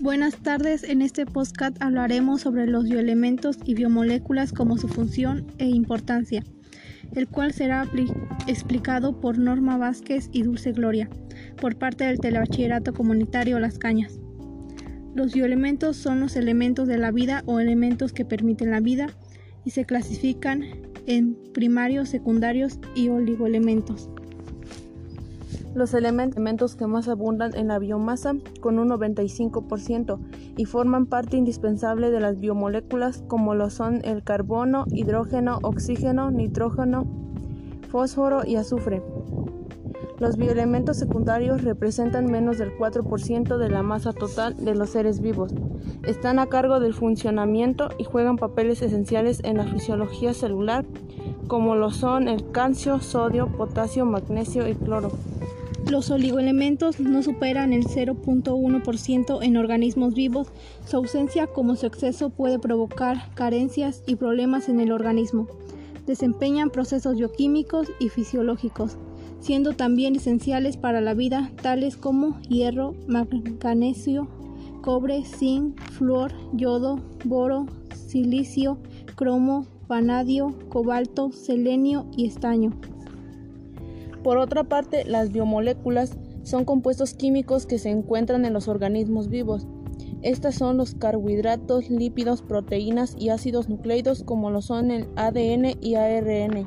Buenas 0.00 0.36
tardes, 0.36 0.84
en 0.84 1.02
este 1.02 1.26
podcast 1.26 1.76
hablaremos 1.82 2.42
sobre 2.42 2.68
los 2.68 2.84
bioelementos 2.84 3.58
y 3.64 3.74
biomoléculas 3.74 4.52
como 4.52 4.78
su 4.78 4.86
función 4.86 5.44
e 5.58 5.66
importancia, 5.66 6.44
el 7.16 7.26
cual 7.26 7.52
será 7.52 7.84
explicado 8.46 9.20
por 9.20 9.38
Norma 9.38 9.76
Vázquez 9.76 10.30
y 10.30 10.42
Dulce 10.42 10.70
Gloria, 10.70 11.10
por 11.60 11.74
parte 11.78 12.04
del 12.04 12.20
Telebachillerato 12.20 12.94
Comunitario 12.94 13.58
Las 13.58 13.80
Cañas. 13.80 14.20
Los 15.16 15.34
bioelementos 15.34 15.96
son 15.96 16.20
los 16.20 16.36
elementos 16.36 16.86
de 16.86 16.98
la 16.98 17.10
vida 17.10 17.42
o 17.46 17.58
elementos 17.58 18.12
que 18.12 18.24
permiten 18.24 18.70
la 18.70 18.78
vida 18.78 19.08
y 19.64 19.70
se 19.70 19.84
clasifican 19.84 20.62
en 21.06 21.36
primarios, 21.52 22.08
secundarios 22.08 22.78
y 22.94 23.08
oligoelementos 23.08 24.08
los 25.74 25.94
elementos 25.94 26.76
que 26.76 26.86
más 26.86 27.08
abundan 27.08 27.54
en 27.56 27.68
la 27.68 27.78
biomasa 27.78 28.34
con 28.60 28.78
un 28.78 28.88
95% 28.88 30.18
y 30.56 30.64
forman 30.64 31.06
parte 31.06 31.36
indispensable 31.36 32.10
de 32.10 32.20
las 32.20 32.38
biomoléculas 32.38 33.22
como 33.28 33.54
lo 33.54 33.70
son 33.70 34.00
el 34.04 34.22
carbono, 34.22 34.84
hidrógeno, 34.90 35.58
oxígeno, 35.62 36.30
nitrógeno, 36.30 37.06
fósforo 37.90 38.44
y 38.44 38.56
azufre. 38.56 39.02
Los 40.18 40.36
bioelementos 40.36 40.96
secundarios 40.96 41.62
representan 41.62 42.26
menos 42.26 42.58
del 42.58 42.76
4% 42.76 43.56
de 43.56 43.68
la 43.68 43.84
masa 43.84 44.12
total 44.12 44.56
de 44.56 44.74
los 44.74 44.90
seres 44.90 45.20
vivos. 45.20 45.54
Están 46.02 46.40
a 46.40 46.46
cargo 46.46 46.80
del 46.80 46.92
funcionamiento 46.92 47.90
y 47.98 48.04
juegan 48.04 48.36
papeles 48.36 48.82
esenciales 48.82 49.40
en 49.44 49.58
la 49.58 49.64
fisiología 49.64 50.34
celular, 50.34 50.84
como 51.46 51.76
lo 51.76 51.90
son 51.90 52.26
el 52.26 52.50
calcio, 52.50 52.98
sodio, 52.98 53.46
potasio, 53.46 54.06
magnesio 54.06 54.66
y 54.68 54.74
cloro. 54.74 55.12
Los 55.90 56.10
oligoelementos 56.10 57.00
no 57.00 57.22
superan 57.22 57.72
el 57.72 57.86
0.1% 57.86 59.38
en 59.42 59.56
organismos 59.56 60.12
vivos. 60.12 60.48
Su 60.86 60.98
ausencia 60.98 61.46
como 61.46 61.76
su 61.76 61.86
exceso 61.86 62.28
puede 62.28 62.58
provocar 62.58 63.34
carencias 63.34 64.02
y 64.06 64.16
problemas 64.16 64.68
en 64.68 64.80
el 64.80 64.92
organismo. 64.92 65.48
Desempeñan 66.06 66.68
procesos 66.68 67.16
bioquímicos 67.16 67.90
y 68.00 68.10
fisiológicos, 68.10 68.98
siendo 69.40 69.72
también 69.72 70.16
esenciales 70.16 70.76
para 70.76 71.00
la 71.00 71.14
vida, 71.14 71.50
tales 71.62 71.96
como 71.96 72.38
hierro, 72.42 72.94
magnesio, 73.06 74.28
cobre, 74.82 75.24
zinc, 75.24 75.80
flúor, 75.92 76.34
yodo, 76.52 77.00
boro, 77.24 77.64
silicio, 77.94 78.76
cromo, 79.16 79.66
vanadio, 79.88 80.54
cobalto, 80.68 81.32
selenio 81.32 82.06
y 82.14 82.26
estaño. 82.26 82.78
Por 84.22 84.38
otra 84.38 84.64
parte, 84.64 85.04
las 85.04 85.32
biomoléculas 85.32 86.16
son 86.42 86.64
compuestos 86.64 87.14
químicos 87.14 87.66
que 87.66 87.78
se 87.78 87.90
encuentran 87.90 88.44
en 88.44 88.52
los 88.52 88.68
organismos 88.68 89.28
vivos. 89.28 89.66
Estas 90.22 90.56
son 90.56 90.76
los 90.76 90.94
carbohidratos, 90.94 91.90
lípidos, 91.90 92.42
proteínas 92.42 93.14
y 93.18 93.28
ácidos 93.28 93.68
nucleicos 93.68 94.24
como 94.24 94.50
lo 94.50 94.62
son 94.62 94.90
el 94.90 95.08
ADN 95.16 95.76
y 95.80 95.94
ARN. 95.94 96.66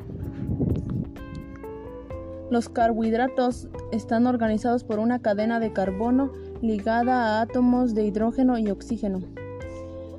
Los 2.50 2.70
carbohidratos 2.70 3.68
están 3.92 4.28
organizados 4.28 4.84
por 4.84 5.00
una 5.00 5.20
cadena 5.20 5.60
de 5.60 5.72
carbono 5.72 6.32
ligada 6.62 7.40
a 7.40 7.42
átomos 7.42 7.94
de 7.94 8.06
hidrógeno 8.06 8.58
y 8.58 8.70
oxígeno. 8.70 9.22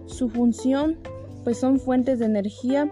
Su 0.07 0.29
función 0.29 0.99
pues 1.45 1.59
son 1.59 1.79
fuentes 1.79 2.19
de 2.19 2.27
energía 2.27 2.91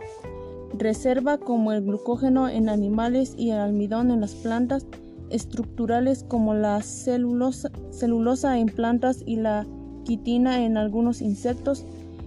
reserva 0.73 1.39
como 1.39 1.73
el 1.73 1.83
glucógeno 1.83 2.49
en 2.49 2.69
animales 2.69 3.35
y 3.37 3.51
el 3.51 3.59
almidón 3.59 4.11
en 4.11 4.21
las 4.21 4.35
plantas, 4.35 4.87
estructurales 5.31 6.25
como 6.25 6.55
la 6.55 6.83
celulosa, 6.83 8.59
en 8.59 8.67
plantas 8.67 9.23
y 9.27 9.37
la 9.37 9.67
quitina 10.05 10.65
en 10.65 10.77
algunos 10.77 11.21
insectos 11.21 11.85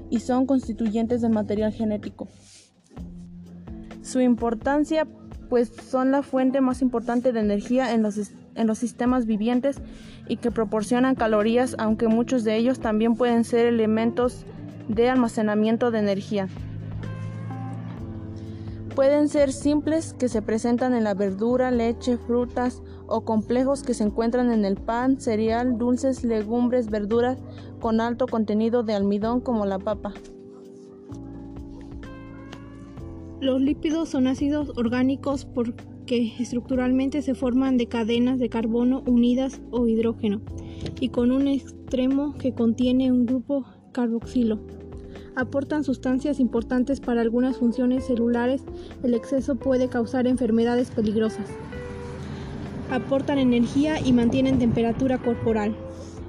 y 0.10 0.20
son 0.20 0.46
constituyentes 0.46 1.22
del 1.22 1.32
material 1.32 1.74
genético. 1.74 2.28
Su 4.02 4.20
importancia 4.22 5.08
pues 5.50 5.72
son 5.90 6.12
la 6.12 6.24
fuente 6.24 6.62
más 6.62 6.82
importante 6.82 7.32
de 7.32 7.40
energía 7.40 7.94
en 7.94 8.04
los 8.04 8.78
sistemas 8.78 9.26
vivientes 9.26 9.78
y 10.28 10.38
que 10.38 10.52
proporcionan 10.52 11.16
calorías, 11.16 11.76
aunque 11.78 12.08
muchos 12.08 12.44
de 12.44 12.56
ellos 12.56 12.80
también 12.80 13.16
pueden 13.16 13.44
ser 13.44 13.66
elementos 13.66 14.46
de 14.88 15.10
almacenamiento 15.10 15.92
de 15.92 16.00
energía. 16.00 16.48
Pueden 18.96 19.28
ser 19.28 19.52
simples 19.52 20.14
que 20.14 20.30
se 20.30 20.44
presentan 20.44 20.94
en 20.94 21.04
la 21.04 21.16
verdura, 21.16 21.72
leche, 21.72 22.18
frutas 22.18 22.84
o 23.08 23.22
complejos 23.26 23.82
que 23.82 23.96
se 23.96 24.04
encuentran 24.04 24.52
en 24.52 24.66
el 24.66 24.76
pan, 24.76 25.20
cereal, 25.20 25.80
dulces, 25.80 26.24
legumbres, 26.24 26.92
verduras 26.92 27.40
con 27.80 28.00
alto 28.00 28.28
contenido 28.28 28.84
de 28.84 28.94
almidón 28.94 29.42
como 29.42 29.66
la 29.66 29.80
papa. 29.80 30.14
Los 33.42 33.62
lípidos 33.62 34.10
son 34.10 34.28
ácidos 34.28 34.72
orgánicos 34.78 35.46
porque 35.46 36.36
estructuralmente 36.38 37.24
se 37.24 37.34
forman 37.34 37.78
de 37.78 37.88
cadenas 37.88 38.38
de 38.38 38.50
carbono 38.50 39.02
unidas 39.08 39.60
o 39.72 39.88
hidrógeno 39.88 40.42
y 41.00 41.10
con 41.10 41.32
un 41.32 41.48
extremo 41.48 42.36
que 42.36 42.54
contiene 42.54 43.12
un 43.12 43.26
grupo 43.26 43.66
carboxilo 43.92 44.60
aportan 45.36 45.84
sustancias 45.84 46.40
importantes 46.40 47.00
para 47.00 47.22
algunas 47.22 47.58
funciones 47.58 48.06
celulares, 48.06 48.64
el 49.04 49.14
exceso 49.14 49.56
puede 49.56 49.90
causar 49.90 50.28
enfermedades 50.28 50.92
peligrosas. 50.92 51.48
Aportan 52.92 53.40
energía 53.40 54.00
y 54.00 54.14
mantienen 54.14 54.60
temperatura 54.60 55.18
corporal. 55.18 55.76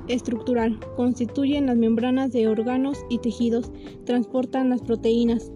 Estructural. 0.08 0.78
Constituyen 0.96 1.66
las 1.66 1.76
membranas 1.76 2.32
de 2.32 2.48
órganos 2.48 2.98
y 3.08 3.18
tejidos, 3.18 3.70
transportan 4.04 4.68
las 4.68 4.82
proteínas, 4.82 5.50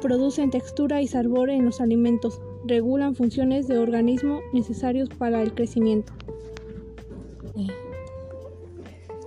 producen 0.00 0.50
textura 0.50 1.00
y 1.00 1.06
sabor 1.06 1.50
en 1.50 1.64
los 1.64 1.80
alimentos, 1.80 2.40
regulan 2.66 3.14
funciones 3.14 3.68
de 3.68 3.78
organismo 3.78 4.40
necesarios 4.52 5.08
para 5.08 5.42
el 5.42 5.54
crecimiento. 5.54 6.12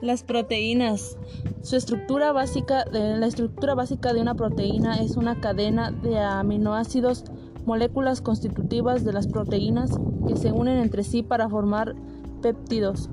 Las 0.02 0.24
proteínas. 0.24 1.16
Su 1.62 1.76
estructura 1.76 2.32
básica 2.32 2.86
la 2.92 3.28
estructura 3.28 3.76
básica 3.76 4.14
de 4.14 4.22
una 4.22 4.34
proteína 4.34 4.96
es 4.96 5.16
una 5.16 5.40
cadena 5.40 5.92
de 5.92 6.18
aminoácidos, 6.18 7.26
moléculas 7.66 8.22
constitutivas 8.22 9.06
de 9.06 9.14
las 9.14 9.28
proteínas 9.28 9.92
que 10.28 10.36
se 10.36 10.52
unen 10.52 10.80
entre 10.80 11.04
sí 11.04 11.22
para 11.22 11.48
formar 11.50 11.96
péptidos. 12.42 13.12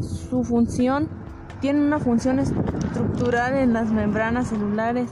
Su 0.00 0.44
función 0.44 1.08
tiene 1.60 1.80
una 1.80 1.98
función 1.98 2.38
estructural 2.38 3.56
en 3.56 3.72
las 3.72 3.90
membranas 3.90 4.48
celulares. 4.48 5.10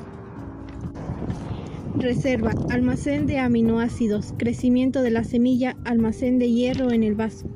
Reserva, 1.96 2.52
almacén 2.70 3.26
de 3.26 3.40
aminoácidos, 3.40 4.32
crecimiento 4.38 5.02
de 5.02 5.10
la 5.10 5.24
semilla, 5.24 5.76
almacén 5.84 6.38
de 6.38 6.52
hierro 6.52 6.92
en 6.92 7.02
el 7.02 7.16
vaso. 7.16 7.48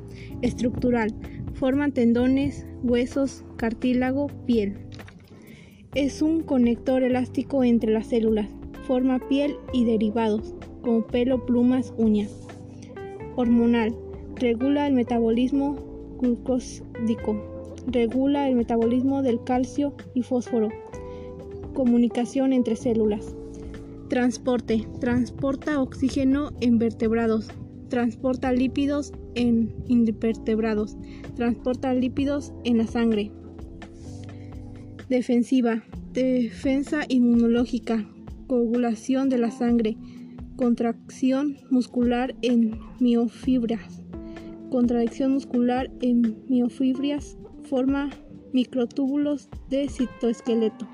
Estructural, 0.43 1.15
forman 1.55 1.93
tendones, 1.93 2.67
huesos, 2.85 3.43
cartílago, 3.57 4.29
piel. 4.47 4.77
Es 5.95 6.23
un 6.23 6.43
conector 6.43 7.03
elástico 7.03 7.65
entre 7.65 7.93
las 7.93 8.09
células. 8.09 8.49
Forma 8.87 9.27
piel 9.29 9.57
y 9.73 9.85
derivados, 9.85 10.55
como 10.83 11.07
pelo, 11.07 11.47
plumas, 11.47 11.95
uñas. 11.97 12.47
Hormonal. 13.37 13.97
Regula 14.37 14.87
el 14.87 14.95
metabolismo 14.95 15.77
glucósico. 16.21 17.43
Regula 17.87 18.49
el 18.49 18.57
metabolismo 18.57 19.23
del 19.23 19.43
calcio 19.45 19.95
y 20.15 20.23
fósforo. 20.23 20.69
Comunicación 21.73 22.53
entre 22.53 22.77
células. 22.77 23.35
Transporte. 24.09 24.87
Transporta 25.01 25.81
oxígeno 25.81 26.51
en 26.61 26.79
vertebrados. 26.79 27.49
Transporta 27.95 28.51
lípidos 28.51 29.13
en 29.37 29.73
invertebrados. 29.87 30.97
Transporta 31.37 31.95
lípidos 31.95 32.53
en 32.65 32.79
la 32.79 32.89
sangre. 32.89 33.31
Defensiva. 35.09 35.85
Defensa 36.13 37.03
inmunológica. 37.09 38.05
Coagulación 38.49 39.29
de 39.29 39.39
la 39.39 39.53
sangre. 39.53 39.97
Contracción 40.57 41.57
muscular 41.71 42.35
en 42.43 42.81
miofibras. 42.99 44.03
Contracción 44.71 45.31
muscular 45.31 45.89
en 46.03 46.37
miofibras 46.49 47.39
forma 47.63 48.11
microtúbulos 48.53 49.49
de 49.71 49.89
citoesqueleto. 49.89 50.89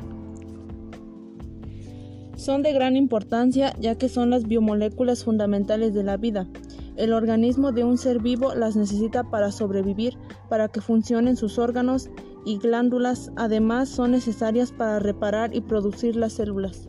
Son 2.37 2.63
de 2.63 2.75
gran 2.75 2.97
importancia 2.97 3.75
ya 3.81 3.97
que 3.97 4.11
son 4.11 4.29
las 4.29 4.47
biomoléculas 4.47 5.25
fundamentales 5.25 5.95
de 5.95 6.03
la 6.03 6.19
vida. 6.19 6.47
El 6.97 7.13
organismo 7.13 7.73
de 7.73 7.85
un 7.85 7.99
ser 7.99 8.21
vivo 8.21 8.55
las 8.55 8.77
necesita 8.77 9.25
para 9.25 9.53
sobrevivir, 9.53 10.17
para 10.49 10.69
que 10.69 10.81
funcionen 10.81 11.37
sus 11.37 11.59
órganos 11.59 12.11
y 12.45 12.59
glándulas, 12.59 13.31
además 13.37 13.89
son 13.89 14.13
necesarias 14.13 14.73
para 14.73 14.99
reparar 14.99 15.55
y 15.55 15.61
producir 15.61 16.17
las 16.17 16.35
células. 16.35 16.89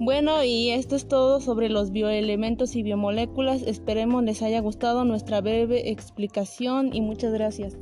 Bueno, 0.00 0.44
y 0.44 0.70
esto 0.70 0.94
es 0.94 1.08
todo 1.08 1.40
sobre 1.40 1.68
los 1.68 1.90
bioelementos 1.90 2.76
y 2.76 2.84
biomoléculas. 2.84 3.62
Esperemos 3.62 4.22
les 4.22 4.42
haya 4.42 4.60
gustado 4.60 5.04
nuestra 5.04 5.40
breve 5.40 5.90
explicación 5.90 6.94
y 6.94 7.00
muchas 7.00 7.32
gracias. 7.32 7.76